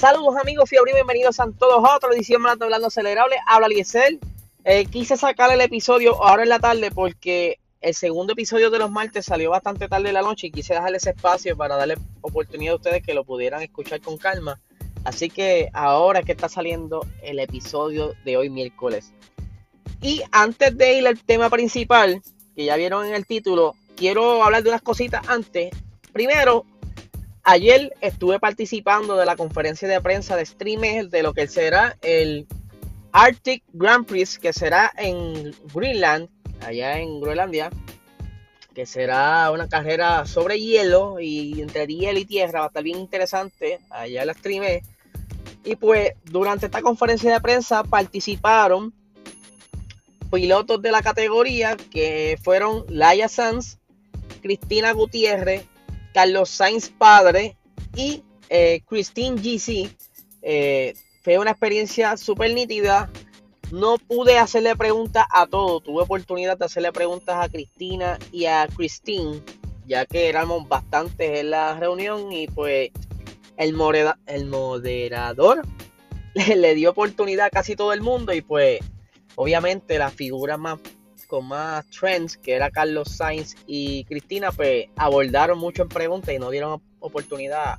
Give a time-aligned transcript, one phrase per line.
[0.00, 3.36] Saludos amigos, fiebre bienvenidos a todos a otra edición de Hablando Acelerable.
[3.46, 4.18] Habla Liesel.
[4.64, 8.90] Eh, quise sacar el episodio ahora en la tarde porque el segundo episodio de los
[8.90, 12.72] martes salió bastante tarde en la noche y quise dejarle ese espacio para darle oportunidad
[12.72, 14.58] a ustedes que lo pudieran escuchar con calma.
[15.04, 19.12] Así que ahora que está saliendo el episodio de hoy miércoles.
[20.00, 22.22] Y antes de ir al tema principal,
[22.56, 25.68] que ya vieron en el título, quiero hablar de unas cositas antes.
[26.10, 26.64] Primero,
[27.44, 32.46] ayer estuve participando de la conferencia de prensa de streamers de lo que será el
[33.12, 36.28] Arctic Grand Prix, que será en Greenland,
[36.64, 37.70] allá en Groenlandia,
[38.74, 42.98] que será una carrera sobre hielo y entre hielo y tierra, va a estar bien
[42.98, 44.82] interesante, allá la streamé.
[45.64, 48.94] Y pues durante esta conferencia de prensa participaron
[50.30, 53.78] pilotos de la categoría que fueron Laia Sanz,
[54.40, 55.66] Cristina Gutiérrez,
[56.12, 57.56] Carlos Sainz padre
[57.94, 59.96] y eh, Christine GC.
[60.42, 63.10] Eh, fue una experiencia súper nítida.
[63.70, 65.82] No pude hacerle preguntas a todos.
[65.82, 69.40] Tuve oportunidad de hacerle preguntas a Cristina y a Christine,
[69.86, 72.90] ya que éramos bastantes en la reunión y pues
[73.56, 73.76] el,
[74.26, 75.62] el moderador
[76.34, 78.80] le, le dio oportunidad a casi todo el mundo y pues
[79.36, 80.80] obviamente la figura más
[81.30, 86.40] con más trends, que era Carlos Sainz y Cristina, pues abordaron mucho en preguntas y
[86.40, 87.78] no dieron oportunidad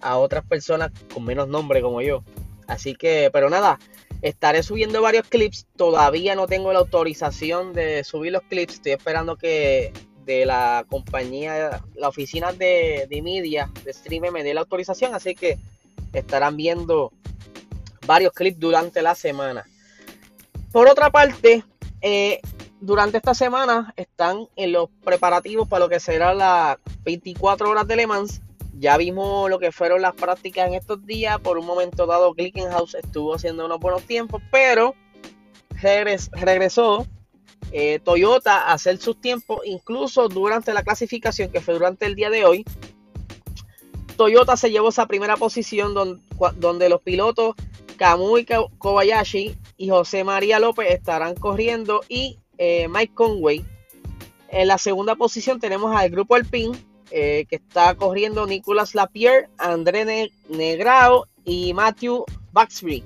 [0.00, 2.22] a otras personas con menos nombre como yo.
[2.68, 3.80] Así que, pero nada,
[4.22, 5.66] estaré subiendo varios clips.
[5.76, 8.74] Todavía no tengo la autorización de subir los clips.
[8.74, 9.92] Estoy esperando que
[10.24, 15.12] de la compañía, la oficina de, de media, de streamer, me dé la autorización.
[15.12, 15.58] Así que
[16.12, 17.12] estarán viendo
[18.06, 19.66] varios clips durante la semana.
[20.70, 21.64] Por otra parte,
[22.00, 22.40] eh,
[22.80, 27.96] durante esta semana están en los preparativos para lo que será las 24 horas de
[27.96, 28.40] Le Mans.
[28.78, 31.38] Ya vimos lo que fueron las prácticas en estos días.
[31.40, 34.94] Por un momento dado, Glickenhaus estuvo haciendo unos buenos tiempos, pero
[36.32, 37.06] regresó
[37.72, 42.30] eh, Toyota a hacer sus tiempos, incluso durante la clasificación que fue durante el día
[42.30, 42.64] de hoy.
[44.16, 46.20] Toyota se llevó esa primera posición donde,
[46.56, 47.54] donde los pilotos
[47.96, 48.46] Kamui
[48.78, 53.64] Kobayashi y José María López estarán corriendo y eh, Mike Conway.
[54.50, 56.76] En la segunda posición tenemos al grupo Alpine,
[57.10, 63.02] eh, que está corriendo Nicolas Lapierre, André Negrao y Matthew Baxbury.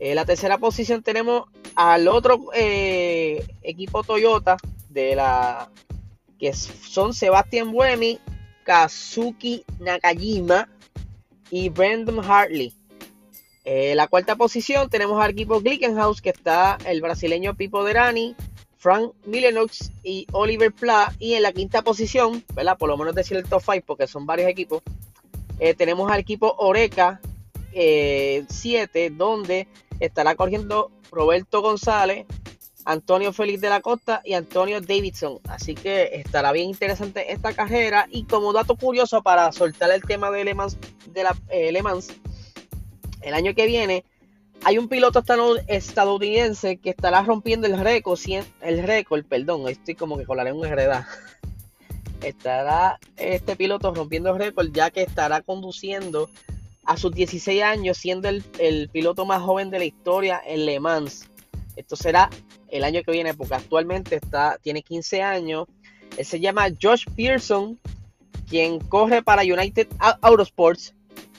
[0.00, 1.44] En la tercera posición tenemos
[1.76, 4.56] al otro eh, equipo Toyota
[4.90, 5.70] de la
[6.38, 8.18] que son Sebastian Buemi,
[8.64, 10.68] Kazuki Nakajima
[11.50, 12.74] y Brandon Hartley.
[13.64, 18.34] En la cuarta posición tenemos al equipo Glickenhaus, que está el brasileño Pipo Derani,
[18.76, 21.14] Frank Millenox y Oliver Pla.
[21.18, 22.78] Y en la quinta posición, ¿verdad?
[22.78, 24.82] Por lo menos decir el top 5 porque son varios equipos.
[25.58, 27.20] Eh, tenemos al equipo Oreca
[27.72, 28.46] 7,
[28.94, 29.68] eh, donde
[30.00, 32.26] estará corriendo Roberto González,
[32.84, 35.40] Antonio Félix de la Costa y Antonio Davidson.
[35.48, 38.06] Así que estará bien interesante esta carrera.
[38.10, 40.54] Y como dato curioso para soltar el tema de Le
[41.12, 42.08] de la, eh, Le Mans
[43.22, 44.04] el año que viene
[44.66, 45.22] hay un piloto
[45.68, 48.18] estadounidense que estará rompiendo el récord,
[48.60, 50.68] el récord, perdón, estoy como que con la lengua.
[52.20, 56.28] Estará este piloto rompiendo el récord ya que estará conduciendo
[56.84, 61.28] a sus 16 años siendo el, piloto más joven de la historia en Le Mans.
[61.76, 62.28] Esto será
[62.66, 65.68] el año que viene porque actualmente está, tiene 15 años.
[66.16, 67.78] Él se llama Josh Pearson,
[68.48, 69.86] quien corre para United
[70.22, 70.95] Autosports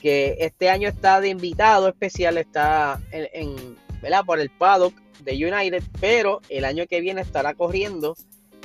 [0.10, 3.78] este año está de invitado especial, está en,
[4.26, 4.94] por el paddock
[5.24, 8.16] de United, pero el año que viene estará corriendo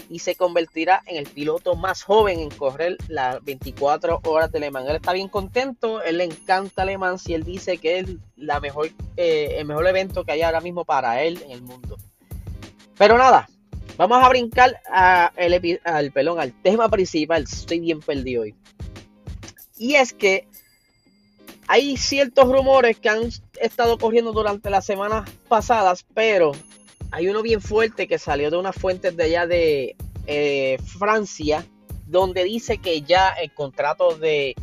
[0.08, 4.70] y se convertirá en el piloto más joven en correr las 24 horas de Le
[4.70, 4.88] Mans.
[4.88, 8.60] Él está bien contento, él le encanta Le Mans y él dice que es la
[8.60, 11.96] mejor, eh, el mejor evento que hay ahora mismo para él en el mundo.
[12.98, 13.48] Pero nada,
[13.96, 17.44] vamos a brincar a el, al, pelón, al tema principal.
[17.44, 18.54] Estoy bien perdido hoy.
[19.78, 20.46] Y es que
[21.72, 26.52] hay ciertos rumores que han estado corriendo durante las semanas pasadas, pero
[27.10, 29.96] hay uno bien fuerte que salió de unas fuentes de allá de
[30.26, 31.64] eh, Francia,
[32.06, 34.54] donde dice que ya el contrato de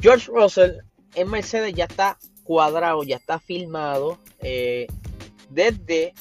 [0.00, 0.78] George Russell
[1.14, 4.88] en Mercedes ya está cuadrado, ya está filmado eh,
[5.50, 6.14] desde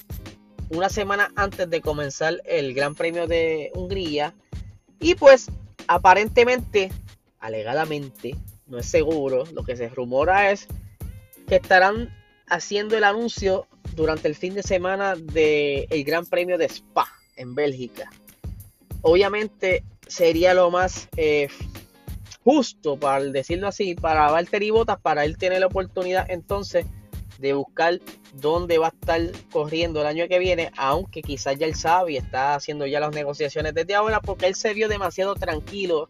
[0.70, 4.36] una semana antes de comenzar el Gran Premio de Hungría.
[5.00, 5.48] Y pues
[5.88, 6.92] aparentemente,
[7.40, 8.36] alegadamente,
[8.70, 9.44] no es seguro.
[9.54, 10.68] Lo que se rumora es
[11.48, 12.16] que estarán
[12.48, 18.10] haciendo el anuncio durante el fin de semana del Gran Premio de Spa en Bélgica.
[19.02, 21.48] Obviamente sería lo más eh,
[22.44, 26.86] justo, para decirlo así, para Valtteri Bottas, para él tener la oportunidad entonces
[27.38, 28.00] de buscar
[28.34, 32.18] dónde va a estar corriendo el año que viene, aunque quizás ya él sabe y
[32.18, 36.10] está haciendo ya las negociaciones desde ahora, porque él se vio demasiado tranquilo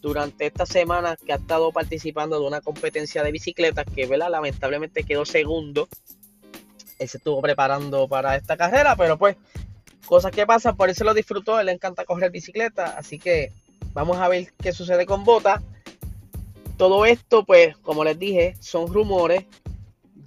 [0.00, 4.30] durante esta semana que ha estado participando de una competencia de bicicletas que ¿verdad?
[4.30, 5.88] lamentablemente quedó segundo.
[6.98, 9.36] Él se estuvo preparando para esta carrera, pero pues
[10.06, 13.52] cosas que pasan, por eso lo disfrutó, él le encanta correr bicicleta, así que
[13.92, 15.62] vamos a ver qué sucede con Bota.
[16.76, 19.44] Todo esto, pues, como les dije, son rumores.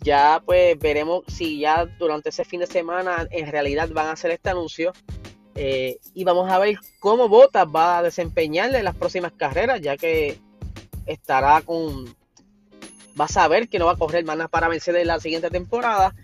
[0.03, 4.31] Ya pues veremos si ya durante ese fin de semana en realidad van a hacer
[4.31, 4.93] este anuncio.
[5.55, 9.97] Eh, y vamos a ver cómo Bottas va a desempeñarle en las próximas carreras, ya
[9.97, 10.39] que
[11.05, 12.15] estará con.
[13.19, 16.15] Va a saber que no va a correr más para Mercedes la siguiente temporada.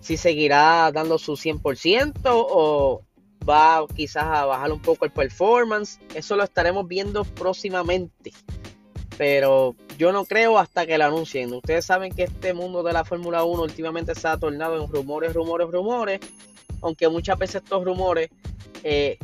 [0.00, 3.02] Si seguirá dando su 100% o
[3.48, 5.98] va quizás a bajar un poco el performance.
[6.14, 8.32] Eso lo estaremos viendo próximamente.
[9.16, 11.52] Pero yo no creo hasta que lo anuncien.
[11.52, 15.32] Ustedes saben que este mundo de la Fórmula 1 últimamente se ha tornado en rumores,
[15.34, 16.20] rumores, rumores.
[16.82, 18.30] Aunque muchas veces estos rumores
[18.82, 19.18] eh,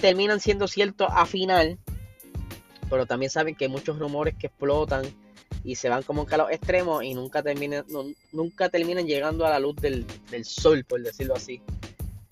[0.00, 1.78] terminan siendo ciertos a final,
[2.88, 5.04] pero también saben que hay muchos rumores que explotan
[5.64, 7.84] y se van como a los extremos y nunca terminan,
[8.32, 10.06] nunca terminan llegando a la luz del,
[10.44, 11.60] sol, por decirlo así.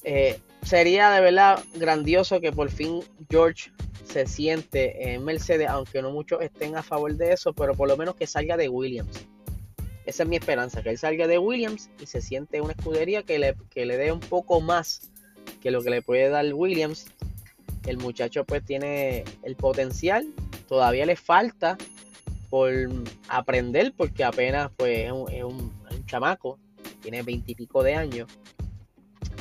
[0.04, 3.72] Eh, sería de verdad grandioso que por fin George
[4.06, 7.96] se siente en Mercedes, aunque no muchos estén a favor de eso, pero por lo
[7.96, 9.26] menos que salga de Williams.
[10.06, 13.38] Esa es mi esperanza, que él salga de Williams y se siente una escudería que
[13.38, 15.10] le, que le dé un poco más
[15.64, 17.06] que lo que le puede dar Williams.
[17.86, 20.26] El muchacho pues tiene el potencial,
[20.68, 21.78] todavía le falta
[22.50, 22.70] por
[23.28, 25.72] aprender porque apenas pues es un,
[26.06, 26.58] chamaco,
[27.00, 28.28] tiene veintipico de años.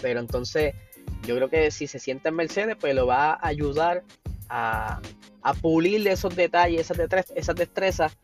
[0.01, 0.73] Pero entonces
[1.27, 4.03] yo creo que si se sienta en Mercedes pues lo va a ayudar
[4.47, 5.01] a,
[5.41, 8.17] a pulir esos detalles, esas destrezas, esas destrezas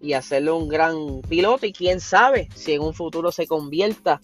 [0.00, 4.22] y hacerlo un gran piloto y quién sabe si en un futuro se convierta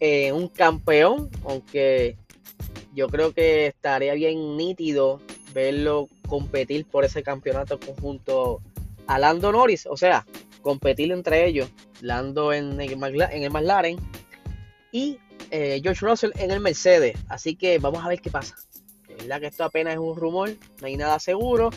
[0.00, 2.16] en un campeón, aunque
[2.98, 5.20] yo creo que estaría bien nítido
[5.54, 8.60] verlo competir por ese campeonato conjunto
[9.06, 10.26] a Lando Norris, o sea,
[10.62, 13.98] competir entre ellos, Lando en el, en el McLaren
[14.90, 15.20] y
[15.52, 17.16] eh, George Russell en el Mercedes.
[17.28, 18.56] Así que vamos a ver qué pasa.
[19.06, 21.70] verdad que esto apenas es un rumor, no hay nada seguro.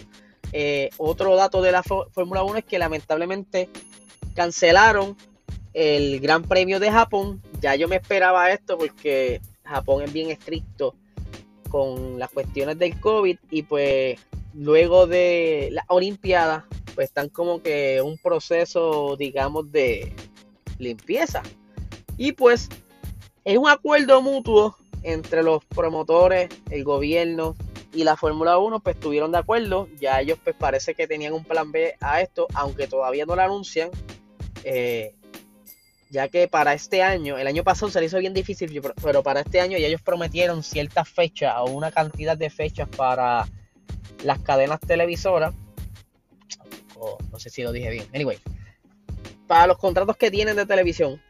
[0.51, 3.69] Eh, otro dato de la Fórmula 1 es que lamentablemente
[4.33, 5.15] cancelaron
[5.73, 7.43] el Gran Premio de Japón.
[7.61, 10.95] Ya yo me esperaba esto porque Japón es bien estricto
[11.71, 14.19] con las cuestiones del COVID y pues
[14.53, 20.13] luego de la Olimpiada pues están como que un proceso digamos de
[20.77, 21.41] limpieza.
[22.17, 22.69] Y pues
[23.45, 27.55] es un acuerdo mutuo entre los promotores, el gobierno
[27.93, 31.43] y la Fórmula 1 pues estuvieron de acuerdo, ya ellos pues parece que tenían un
[31.43, 33.89] plan B a esto, aunque todavía no lo anuncian,
[34.63, 35.15] eh,
[36.11, 39.39] ya que para este año, el año pasado se le hizo bien difícil, pero para
[39.39, 43.47] este año ya ellos prometieron ciertas fechas o una cantidad de fechas para
[44.25, 45.53] las cadenas televisoras.
[47.31, 48.05] no sé si lo dije bien.
[48.13, 48.37] Anyway,
[49.47, 51.21] para los contratos que tienen de televisión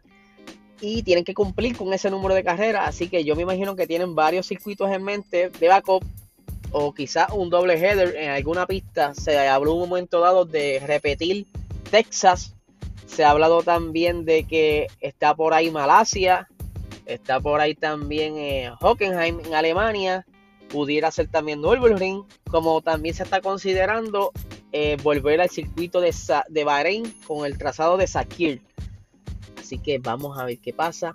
[0.81, 3.85] y tienen que cumplir con ese número de carreras, así que yo me imagino que
[3.85, 6.03] tienen varios circuitos en mente de backup
[6.71, 9.13] o quizás un doble header en alguna pista.
[9.13, 11.45] Se habló un momento dado de repetir
[11.91, 12.55] Texas
[13.13, 16.47] se ha hablado también de que está por ahí Malasia,
[17.05, 20.25] está por ahí también eh, Hockenheim en Alemania,
[20.69, 24.31] pudiera ser también Nürburgring, como también se está considerando
[24.71, 26.15] eh, volver al circuito de,
[26.47, 28.61] de Bahrein con el trazado de Sakir.
[29.59, 31.11] Así que vamos a ver qué pasa.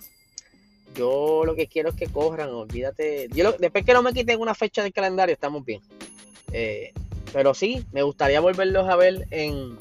[0.95, 3.27] Yo lo que quiero es que corran, olvídate.
[3.59, 5.81] después que no me quiten una fecha del calendario, estamos bien.
[6.51, 6.93] Eh,
[7.33, 9.77] pero sí, me gustaría volverlos a ver en,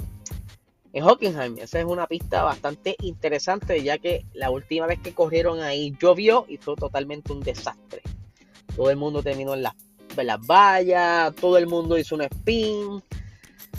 [0.96, 1.58] en Hockenheim.
[1.58, 6.46] Esa es una pista bastante interesante, ya que la última vez que corrieron ahí llovió
[6.48, 8.00] y fue totalmente un desastre.
[8.74, 9.74] Todo el mundo terminó en las,
[10.46, 13.02] vallas, todo el mundo hizo un spin.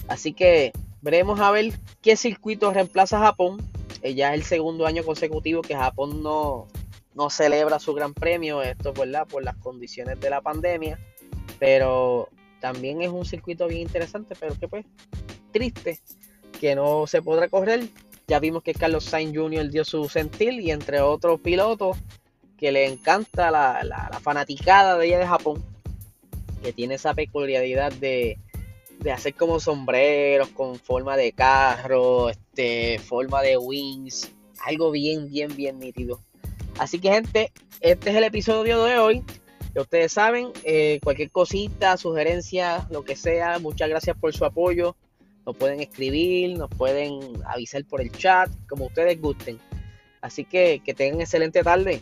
[0.08, 0.72] Así que
[1.02, 3.68] veremos a ver qué circuito reemplaza Japón.
[4.04, 6.68] Eh, ya es el segundo año consecutivo que Japón no,
[7.16, 8.62] no celebra su gran premio.
[8.62, 9.26] Esto ¿verdad?
[9.28, 11.00] por las condiciones de la pandemia.
[11.58, 12.30] Pero
[12.62, 14.86] también es un circuito bien interesante, pero que pues
[15.52, 16.00] triste
[16.60, 17.88] que no se podrá correr.
[18.28, 19.70] Ya vimos que Carlos Sainz Jr.
[19.70, 21.98] dio su sentil y entre otros pilotos
[22.58, 25.64] que le encanta la, la, fanaticada de ella de Japón,
[26.62, 28.40] que tiene esa peculiaridad de,
[29.00, 34.32] de, hacer como sombreros con forma de carro, este, forma de wings,
[34.66, 36.20] algo bien, bien, bien nítido.
[36.80, 39.24] Así que gente, este es el episodio de hoy.
[39.76, 44.96] Ya ustedes saben, eh, cualquier cosita, sugerencia, lo que sea, muchas gracias por su apoyo
[45.48, 49.58] nos pueden escribir, nos pueden avisar por el chat, como ustedes gusten.
[50.20, 52.02] Así que que tengan excelente tarde.